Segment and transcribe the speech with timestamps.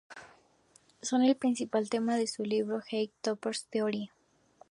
[1.03, 4.09] Son el principal tema de su libro "Higher Topos Theory".